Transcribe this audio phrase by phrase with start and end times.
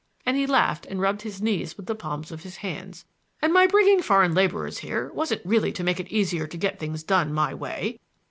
[0.25, 4.01] —and he laughed and rubbed his knees with the palms of his hands,—"and my bringing
[4.01, 7.99] foreign laborers here wasn't really to make it easier to get things done my way.